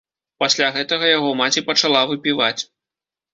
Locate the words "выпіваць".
2.13-2.61